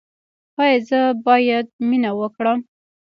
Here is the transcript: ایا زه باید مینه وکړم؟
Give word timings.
ایا 0.61 0.77
زه 0.89 0.99
باید 1.25 1.65
مینه 1.87 2.11
وکړم؟ 2.19 2.59